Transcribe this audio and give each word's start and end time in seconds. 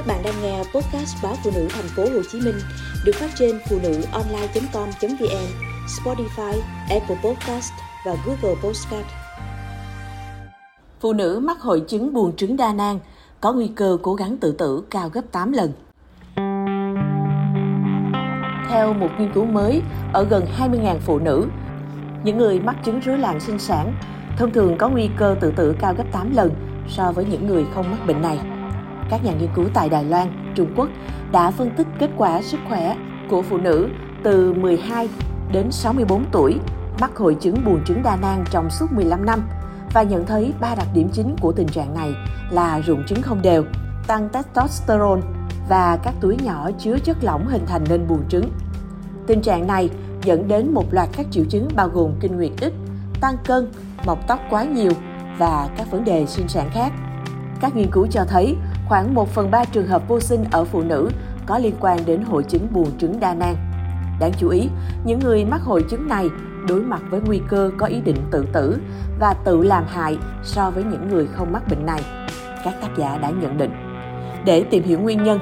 Các 0.00 0.06
bạn 0.06 0.22
đang 0.24 0.34
nghe 0.42 0.58
podcast 0.58 1.22
báo 1.22 1.34
phụ 1.44 1.50
nữ 1.54 1.68
thành 1.70 1.84
phố 1.96 2.02
Hồ 2.02 2.22
Chí 2.32 2.40
Minh 2.40 2.54
được 3.04 3.12
phát 3.14 3.30
trên 3.38 3.58
phụ 3.68 3.78
nữ 3.82 4.02
online.com.vn, 4.12 5.46
Spotify, 5.86 6.60
Apple 6.90 7.16
Podcast 7.24 7.72
và 8.06 8.16
Google 8.26 8.60
Podcast. 8.62 9.06
Phụ 11.00 11.12
nữ 11.12 11.40
mắc 11.42 11.60
hội 11.60 11.82
chứng 11.88 12.12
buồng 12.12 12.36
trứng 12.36 12.56
đa 12.56 12.72
nang 12.72 12.98
có 13.40 13.52
nguy 13.52 13.68
cơ 13.68 13.98
cố 14.02 14.14
gắng 14.14 14.36
tự 14.36 14.52
tử 14.52 14.82
cao 14.90 15.08
gấp 15.08 15.22
8 15.32 15.52
lần. 15.52 15.72
Theo 18.70 18.92
một 18.92 19.08
nghiên 19.18 19.32
cứu 19.32 19.44
mới, 19.44 19.82
ở 20.12 20.24
gần 20.24 20.46
20.000 20.58 20.98
phụ 20.98 21.18
nữ, 21.18 21.46
những 22.24 22.38
người 22.38 22.60
mắc 22.60 22.76
chứng 22.84 23.00
rối 23.00 23.18
loạn 23.18 23.40
sinh 23.40 23.58
sản 23.58 23.94
thông 24.36 24.52
thường 24.52 24.76
có 24.78 24.88
nguy 24.88 25.08
cơ 25.16 25.36
tự 25.40 25.52
tử 25.56 25.74
cao 25.80 25.94
gấp 25.94 26.04
8 26.12 26.34
lần 26.34 26.50
so 26.88 27.12
với 27.12 27.24
những 27.24 27.46
người 27.46 27.64
không 27.74 27.90
mắc 27.90 28.06
bệnh 28.06 28.22
này 28.22 28.59
các 29.10 29.24
nhà 29.24 29.32
nghiên 29.32 29.50
cứu 29.54 29.64
tại 29.74 29.88
Đài 29.88 30.04
Loan, 30.04 30.52
Trung 30.54 30.72
Quốc 30.76 30.88
đã 31.32 31.50
phân 31.50 31.70
tích 31.76 31.86
kết 31.98 32.10
quả 32.16 32.42
sức 32.42 32.58
khỏe 32.68 32.96
của 33.30 33.42
phụ 33.42 33.58
nữ 33.58 33.88
từ 34.22 34.52
12 34.52 35.08
đến 35.52 35.70
64 35.70 36.24
tuổi 36.32 36.58
mắc 37.00 37.16
hội 37.16 37.36
chứng 37.40 37.64
buồng 37.64 37.84
trứng 37.84 38.02
đa 38.02 38.16
nang 38.16 38.44
trong 38.50 38.70
suốt 38.70 38.86
15 38.92 39.26
năm 39.26 39.48
và 39.92 40.02
nhận 40.02 40.26
thấy 40.26 40.52
ba 40.60 40.74
đặc 40.74 40.86
điểm 40.94 41.08
chính 41.12 41.36
của 41.40 41.52
tình 41.52 41.68
trạng 41.68 41.94
này 41.94 42.14
là 42.50 42.80
rụng 42.80 43.04
trứng 43.06 43.22
không 43.22 43.42
đều, 43.42 43.64
tăng 44.06 44.28
testosterone 44.28 45.20
và 45.68 45.98
các 46.02 46.14
túi 46.20 46.36
nhỏ 46.36 46.70
chứa 46.78 46.98
chất 47.04 47.16
lỏng 47.20 47.46
hình 47.46 47.66
thành 47.66 47.84
nên 47.88 48.08
buồng 48.08 48.28
trứng. 48.28 48.50
Tình 49.26 49.42
trạng 49.42 49.66
này 49.66 49.90
dẫn 50.24 50.48
đến 50.48 50.74
một 50.74 50.84
loạt 50.90 51.08
các 51.16 51.26
triệu 51.30 51.44
chứng 51.44 51.68
bao 51.74 51.88
gồm 51.88 52.12
kinh 52.20 52.36
nguyệt 52.36 52.52
ít, 52.60 52.72
tăng 53.20 53.36
cân, 53.44 53.68
mọc 54.06 54.28
tóc 54.28 54.40
quá 54.50 54.64
nhiều 54.64 54.92
và 55.38 55.68
các 55.76 55.90
vấn 55.90 56.04
đề 56.04 56.26
sinh 56.26 56.48
sản 56.48 56.70
khác. 56.72 56.92
Các 57.60 57.76
nghiên 57.76 57.90
cứu 57.90 58.06
cho 58.06 58.24
thấy 58.24 58.56
khoảng 58.90 59.14
1 59.14 59.28
phần 59.28 59.50
3 59.50 59.64
trường 59.64 59.86
hợp 59.86 60.08
vô 60.08 60.20
sinh 60.20 60.44
ở 60.50 60.64
phụ 60.64 60.82
nữ 60.82 61.10
có 61.46 61.58
liên 61.58 61.74
quan 61.80 61.98
đến 62.06 62.22
hội 62.22 62.44
chứng 62.44 62.68
buồng 62.72 62.98
trứng 62.98 63.20
đa 63.20 63.34
nang. 63.34 63.56
Đáng 64.20 64.32
chú 64.38 64.48
ý, 64.48 64.68
những 65.04 65.18
người 65.18 65.44
mắc 65.44 65.62
hội 65.62 65.84
chứng 65.90 66.08
này 66.08 66.28
đối 66.68 66.82
mặt 66.82 67.02
với 67.10 67.20
nguy 67.20 67.40
cơ 67.48 67.70
có 67.76 67.86
ý 67.86 68.00
định 68.00 68.16
tự 68.30 68.46
tử 68.52 68.78
và 69.20 69.34
tự 69.44 69.62
làm 69.62 69.84
hại 69.88 70.18
so 70.42 70.70
với 70.70 70.84
những 70.84 71.08
người 71.08 71.26
không 71.26 71.52
mắc 71.52 71.62
bệnh 71.70 71.86
này, 71.86 72.00
các 72.64 72.74
tác 72.80 72.88
giả 72.96 73.18
đã 73.18 73.30
nhận 73.30 73.58
định. 73.58 73.70
Để 74.44 74.64
tìm 74.70 74.84
hiểu 74.84 75.00
nguyên 75.00 75.22
nhân, 75.22 75.38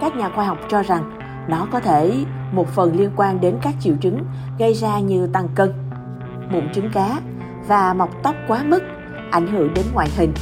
các 0.00 0.16
nhà 0.16 0.30
khoa 0.34 0.44
học 0.44 0.58
cho 0.68 0.82
rằng 0.82 1.18
nó 1.48 1.66
có 1.72 1.80
thể 1.80 2.24
một 2.52 2.68
phần 2.68 2.96
liên 2.98 3.10
quan 3.16 3.40
đến 3.40 3.56
các 3.62 3.74
triệu 3.80 3.94
chứng 4.00 4.24
gây 4.58 4.74
ra 4.74 4.98
như 4.98 5.26
tăng 5.26 5.48
cân, 5.54 5.72
mụn 6.50 6.72
trứng 6.74 6.90
cá 6.90 7.20
và 7.68 7.94
mọc 7.94 8.10
tóc 8.22 8.34
quá 8.48 8.62
mức, 8.62 8.82
ảnh 9.30 9.46
hưởng 9.46 9.74
đến 9.74 9.84
ngoại 9.94 10.08
hình 10.16 10.32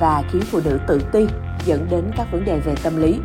và 0.00 0.22
khiến 0.30 0.42
phụ 0.50 0.60
nữ 0.64 0.78
tự 0.88 1.00
ti 1.12 1.26
dẫn 1.66 1.86
đến 1.90 2.10
các 2.16 2.26
vấn 2.32 2.44
đề 2.44 2.60
về 2.60 2.74
tâm 2.82 2.96
lý. 2.96 3.20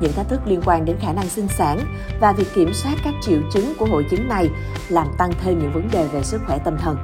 Những 0.00 0.12
thách 0.12 0.28
thức 0.28 0.40
liên 0.46 0.60
quan 0.64 0.84
đến 0.84 0.96
khả 1.00 1.12
năng 1.12 1.28
sinh 1.28 1.48
sản 1.48 1.78
và 2.20 2.32
việc 2.32 2.54
kiểm 2.54 2.74
soát 2.74 2.94
các 3.04 3.14
triệu 3.22 3.38
chứng 3.52 3.72
của 3.78 3.86
hội 3.86 4.06
chứng 4.10 4.28
này 4.28 4.50
làm 4.88 5.06
tăng 5.18 5.30
thêm 5.40 5.58
những 5.58 5.72
vấn 5.72 5.88
đề 5.92 6.06
về 6.06 6.22
sức 6.22 6.40
khỏe 6.46 6.58
tâm 6.58 6.78
thần. 6.78 6.96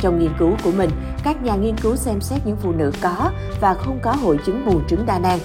Trong 0.00 0.18
nghiên 0.18 0.32
cứu 0.38 0.52
của 0.64 0.72
mình, 0.76 0.90
các 1.24 1.42
nhà 1.42 1.56
nghiên 1.56 1.76
cứu 1.76 1.96
xem 1.96 2.20
xét 2.20 2.46
những 2.46 2.56
phụ 2.56 2.72
nữ 2.72 2.92
có 3.02 3.30
và 3.60 3.74
không 3.74 3.98
có 4.02 4.12
hội 4.12 4.38
chứng 4.46 4.66
buồng 4.66 4.86
trứng 4.88 5.06
đa 5.06 5.18
nang. 5.18 5.38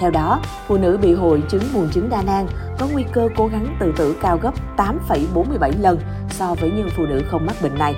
Theo 0.00 0.10
đó, 0.10 0.40
phụ 0.66 0.76
nữ 0.76 0.98
bị 1.02 1.14
hội 1.14 1.42
chứng 1.50 1.62
buồng 1.74 1.90
trứng 1.90 2.08
đa 2.08 2.22
nang 2.22 2.46
có 2.78 2.86
nguy 2.92 3.04
cơ 3.12 3.28
cố 3.36 3.46
gắng 3.46 3.76
tự 3.80 3.92
tử 3.96 4.16
cao 4.22 4.38
gấp 4.42 4.54
8,47 4.76 5.72
lần 5.80 6.00
so 6.30 6.54
với 6.54 6.70
những 6.70 6.88
phụ 6.96 7.06
nữ 7.06 7.22
không 7.30 7.46
mắc 7.46 7.56
bệnh 7.62 7.78
này. 7.78 7.94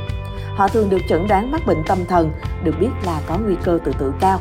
Họ 0.56 0.68
thường 0.68 0.90
được 0.90 1.00
chẩn 1.08 1.26
đoán 1.28 1.50
mắc 1.50 1.66
bệnh 1.66 1.82
tâm 1.86 1.98
thần, 2.08 2.30
được 2.64 2.74
biết 2.80 2.90
là 3.04 3.20
có 3.26 3.38
nguy 3.38 3.54
cơ 3.64 3.78
tự 3.84 3.92
tử 3.98 4.12
cao. 4.20 4.40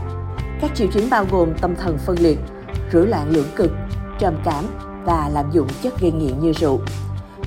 Các 0.61 0.71
triệu 0.75 0.87
chứng 0.93 1.09
bao 1.09 1.25
gồm 1.31 1.53
tâm 1.61 1.75
thần 1.75 1.97
phân 1.97 2.15
liệt, 2.19 2.39
rối 2.91 3.07
loạn 3.07 3.29
lưỡng 3.29 3.47
cực, 3.55 3.71
trầm 4.19 4.35
cảm 4.45 4.65
và 5.05 5.29
lạm 5.33 5.51
dụng 5.51 5.67
chất 5.83 6.01
gây 6.01 6.11
nghiện 6.11 6.39
như 6.39 6.53
rượu. 6.53 6.79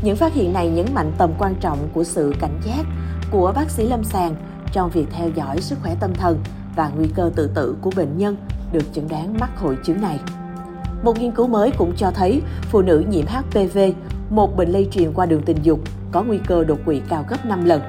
Những 0.02 0.16
phát 0.16 0.32
hiện 0.32 0.52
này 0.52 0.70
nhấn 0.70 0.86
mạnh 0.94 1.12
tầm 1.18 1.30
quan 1.38 1.54
trọng 1.60 1.88
của 1.92 2.04
sự 2.04 2.34
cảnh 2.40 2.60
giác 2.64 2.86
của 3.30 3.52
bác 3.56 3.70
sĩ 3.70 3.88
lâm 3.88 4.04
sàng 4.04 4.36
trong 4.72 4.90
việc 4.90 5.06
theo 5.10 5.28
dõi 5.28 5.60
sức 5.60 5.78
khỏe 5.82 5.96
tâm 6.00 6.14
thần 6.14 6.38
và 6.76 6.90
nguy 6.96 7.08
cơ 7.14 7.30
tự 7.36 7.50
tử 7.54 7.76
của 7.80 7.90
bệnh 7.96 8.18
nhân 8.18 8.36
được 8.72 8.84
chẩn 8.92 9.08
đoán 9.08 9.36
mắc 9.40 9.58
hội 9.58 9.78
chứng 9.84 10.00
này. 10.00 10.20
Một 11.02 11.18
nghiên 11.18 11.32
cứu 11.32 11.46
mới 11.46 11.70
cũng 11.78 11.92
cho 11.96 12.10
thấy 12.10 12.42
phụ 12.62 12.82
nữ 12.82 13.04
nhiễm 13.08 13.26
HPV, 13.26 13.78
một 14.30 14.56
bệnh 14.56 14.68
lây 14.68 14.88
truyền 14.90 15.12
qua 15.12 15.26
đường 15.26 15.42
tình 15.42 15.56
dục, 15.62 15.80
có 16.12 16.22
nguy 16.22 16.38
cơ 16.46 16.64
đột 16.64 16.78
quỵ 16.86 17.00
cao 17.08 17.24
gấp 17.28 17.46
5 17.46 17.64
lần. 17.64 17.82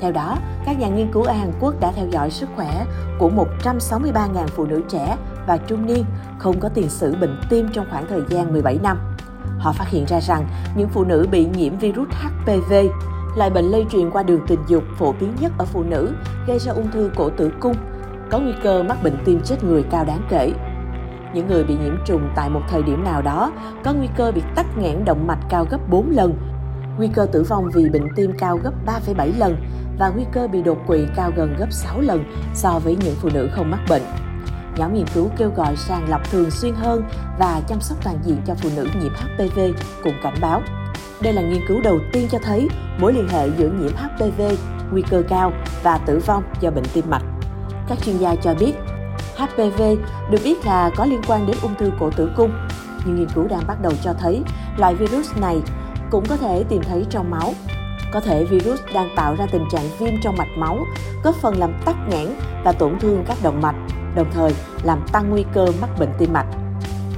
Theo 0.00 0.12
đó, 0.12 0.38
các 0.66 0.78
nhà 0.78 0.88
nghiên 0.88 1.12
cứu 1.12 1.22
ở 1.22 1.32
Hàn 1.32 1.52
Quốc 1.60 1.80
đã 1.80 1.92
theo 1.96 2.06
dõi 2.10 2.30
sức 2.30 2.48
khỏe 2.56 2.84
của 3.22 3.30
163.000 3.62 4.46
phụ 4.46 4.64
nữ 4.64 4.82
trẻ 4.88 5.16
và 5.46 5.56
trung 5.56 5.86
niên 5.86 6.04
không 6.38 6.60
có 6.60 6.68
tiền 6.68 6.88
sử 6.88 7.14
bệnh 7.20 7.40
tim 7.50 7.68
trong 7.72 7.86
khoảng 7.90 8.06
thời 8.08 8.20
gian 8.28 8.52
17 8.52 8.78
năm. 8.82 8.98
Họ 9.58 9.72
phát 9.72 9.88
hiện 9.88 10.04
ra 10.08 10.20
rằng 10.20 10.46
những 10.76 10.88
phụ 10.88 11.04
nữ 11.04 11.26
bị 11.30 11.46
nhiễm 11.46 11.76
virus 11.76 12.08
HPV, 12.08 12.72
loại 13.36 13.50
bệnh 13.50 13.64
lây 13.64 13.86
truyền 13.90 14.10
qua 14.10 14.22
đường 14.22 14.40
tình 14.46 14.60
dục 14.68 14.82
phổ 14.98 15.14
biến 15.20 15.34
nhất 15.40 15.52
ở 15.58 15.64
phụ 15.64 15.82
nữ, 15.82 16.12
gây 16.46 16.58
ra 16.58 16.72
ung 16.72 16.90
thư 16.90 17.10
cổ 17.16 17.30
tử 17.30 17.52
cung, 17.60 17.76
có 18.30 18.38
nguy 18.38 18.52
cơ 18.62 18.82
mắc 18.82 19.02
bệnh 19.02 19.16
tim 19.24 19.40
chết 19.44 19.64
người 19.64 19.82
cao 19.90 20.04
đáng 20.04 20.22
kể. 20.28 20.52
Những 21.34 21.48
người 21.48 21.64
bị 21.64 21.74
nhiễm 21.74 21.96
trùng 22.06 22.30
tại 22.36 22.50
một 22.50 22.60
thời 22.68 22.82
điểm 22.82 23.04
nào 23.04 23.22
đó 23.22 23.52
có 23.84 23.92
nguy 23.92 24.08
cơ 24.16 24.32
bị 24.32 24.42
tắc 24.54 24.78
nghẽn 24.78 25.04
động 25.04 25.26
mạch 25.26 25.40
cao 25.48 25.66
gấp 25.70 25.88
4 25.90 26.10
lần, 26.10 26.34
nguy 26.98 27.08
cơ 27.14 27.26
tử 27.32 27.42
vong 27.42 27.70
vì 27.70 27.88
bệnh 27.88 28.08
tim 28.16 28.32
cao 28.38 28.56
gấp 28.64 28.72
3,7 28.86 29.38
lần 29.38 29.56
và 29.98 30.08
nguy 30.08 30.24
cơ 30.32 30.48
bị 30.48 30.62
đột 30.62 30.78
quỵ 30.86 31.06
cao 31.16 31.32
gần 31.36 31.54
gấp 31.58 31.72
6 31.72 32.00
lần 32.00 32.24
so 32.54 32.78
với 32.78 32.96
những 32.96 33.14
phụ 33.20 33.28
nữ 33.34 33.48
không 33.52 33.70
mắc 33.70 33.80
bệnh. 33.88 34.02
Nhóm 34.76 34.94
nghiên 34.94 35.06
cứu 35.14 35.30
kêu 35.36 35.50
gọi 35.56 35.76
sàng 35.76 36.08
lọc 36.08 36.30
thường 36.30 36.50
xuyên 36.50 36.74
hơn 36.74 37.02
và 37.38 37.60
chăm 37.68 37.80
sóc 37.80 37.98
toàn 38.04 38.18
diện 38.24 38.36
cho 38.46 38.54
phụ 38.54 38.68
nữ 38.76 38.88
nhiễm 39.00 39.12
HPV 39.12 39.60
cùng 40.04 40.14
cảnh 40.22 40.34
báo. 40.40 40.62
Đây 41.20 41.32
là 41.32 41.42
nghiên 41.42 41.60
cứu 41.68 41.80
đầu 41.80 41.98
tiên 42.12 42.28
cho 42.30 42.38
thấy 42.42 42.68
mối 42.98 43.12
liên 43.12 43.28
hệ 43.28 43.48
giữa 43.58 43.68
nhiễm 43.68 43.92
HPV, 43.96 44.42
nguy 44.90 45.02
cơ 45.10 45.22
cao 45.28 45.52
và 45.82 45.98
tử 45.98 46.20
vong 46.26 46.42
do 46.60 46.70
bệnh 46.70 46.84
tim 46.94 47.04
mạch. 47.10 47.22
Các 47.88 47.98
chuyên 48.04 48.18
gia 48.18 48.34
cho 48.34 48.54
biết, 48.54 48.72
HPV 49.36 49.82
được 50.30 50.38
biết 50.44 50.66
là 50.66 50.90
có 50.96 51.04
liên 51.04 51.20
quan 51.28 51.46
đến 51.46 51.56
ung 51.62 51.74
thư 51.74 51.90
cổ 52.00 52.10
tử 52.10 52.30
cung, 52.36 52.50
nhưng 53.06 53.16
nghiên 53.16 53.28
cứu 53.34 53.48
đang 53.48 53.66
bắt 53.66 53.82
đầu 53.82 53.92
cho 54.02 54.12
thấy 54.12 54.42
loại 54.76 54.94
virus 54.94 55.36
này 55.36 55.62
cũng 56.12 56.24
có 56.28 56.36
thể 56.36 56.64
tìm 56.68 56.82
thấy 56.82 57.06
trong 57.10 57.30
máu 57.30 57.52
có 58.12 58.20
thể 58.20 58.44
virus 58.44 58.80
đang 58.94 59.08
tạo 59.16 59.34
ra 59.34 59.46
tình 59.52 59.64
trạng 59.70 59.84
viêm 59.98 60.10
trong 60.22 60.36
mạch 60.36 60.48
máu, 60.56 60.78
góp 61.24 61.34
phần 61.34 61.58
làm 61.58 61.72
tắc 61.84 61.96
nghẽn 62.08 62.28
và 62.64 62.72
tổn 62.72 62.98
thương 63.00 63.24
các 63.26 63.36
động 63.42 63.60
mạch, 63.60 63.74
đồng 64.14 64.30
thời 64.32 64.54
làm 64.82 65.00
tăng 65.12 65.30
nguy 65.30 65.44
cơ 65.54 65.66
mắc 65.80 65.90
bệnh 65.98 66.08
tim 66.18 66.32
mạch. 66.32 66.46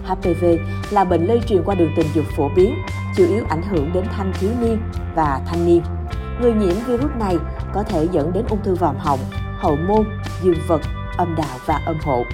HPV 0.04 0.44
là 0.90 1.04
bệnh 1.04 1.26
lây 1.26 1.40
truyền 1.48 1.62
qua 1.64 1.74
đường 1.74 1.90
tình 1.96 2.06
dục 2.14 2.24
phổ 2.36 2.48
biến, 2.56 2.74
chủ 3.16 3.26
yếu 3.26 3.44
ảnh 3.48 3.62
hưởng 3.62 3.92
đến 3.92 4.04
thanh 4.16 4.32
thiếu 4.40 4.50
niên 4.60 4.78
và 5.14 5.40
thanh 5.46 5.66
niên. 5.66 5.82
Người 6.40 6.52
nhiễm 6.52 6.74
virus 6.86 7.10
này 7.18 7.36
có 7.74 7.82
thể 7.82 8.08
dẫn 8.12 8.32
đến 8.32 8.44
ung 8.48 8.62
thư 8.62 8.74
vòm 8.74 8.96
họng, 8.98 9.20
hậu 9.58 9.76
môn, 9.76 10.06
dương 10.42 10.58
vật, 10.66 10.80
âm 11.16 11.34
đạo 11.36 11.58
và 11.66 11.80
âm 11.86 11.96
hộ. 12.04 12.24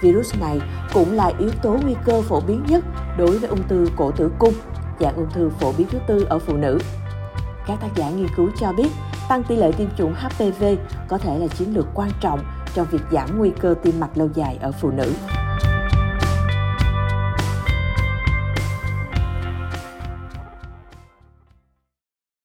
Virus 0.00 0.34
này 0.40 0.60
cũng 0.94 1.12
là 1.12 1.32
yếu 1.38 1.50
tố 1.62 1.76
nguy 1.82 1.94
cơ 2.04 2.22
phổ 2.22 2.40
biến 2.40 2.62
nhất 2.68 2.84
đối 3.18 3.38
với 3.38 3.48
ung 3.48 3.68
thư 3.68 3.88
cổ 3.96 4.10
tử 4.10 4.30
cung, 4.38 4.54
dạng 5.00 5.16
ung 5.16 5.30
thư 5.30 5.50
phổ 5.60 5.72
biến 5.72 5.86
thứ 5.90 5.98
tư 6.06 6.26
ở 6.28 6.38
phụ 6.38 6.56
nữ. 6.56 6.78
Các 7.66 7.80
tác 7.80 7.88
giả 7.96 8.10
nghiên 8.10 8.28
cứu 8.36 8.50
cho 8.60 8.72
biết, 8.72 8.88
tăng 9.28 9.42
tỷ 9.42 9.56
lệ 9.56 9.72
tiêm 9.72 9.88
chủng 9.96 10.14
HPV 10.14 10.64
có 11.08 11.18
thể 11.18 11.38
là 11.38 11.46
chiến 11.46 11.74
lược 11.74 11.86
quan 11.94 12.10
trọng 12.20 12.40
trong 12.74 12.86
việc 12.90 13.02
giảm 13.12 13.38
nguy 13.38 13.50
cơ 13.60 13.74
tim 13.82 14.00
mạch 14.00 14.18
lâu 14.18 14.28
dài 14.34 14.58
ở 14.60 14.72
phụ 14.72 14.90
nữ. 14.90 15.12